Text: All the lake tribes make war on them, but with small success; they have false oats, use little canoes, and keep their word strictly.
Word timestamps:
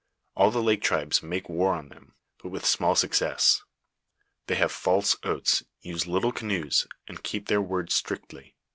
All 0.33 0.49
the 0.49 0.63
lake 0.63 0.81
tribes 0.81 1.21
make 1.21 1.47
war 1.47 1.75
on 1.75 1.89
them, 1.89 2.15
but 2.41 2.49
with 2.49 2.65
small 2.65 2.95
success; 2.95 3.61
they 4.47 4.55
have 4.55 4.71
false 4.71 5.15
oats, 5.21 5.61
use 5.81 6.07
little 6.07 6.31
canoes, 6.31 6.87
and 7.07 7.21
keep 7.21 7.45
their 7.45 7.61
word 7.61 7.91
strictly. 7.91 8.55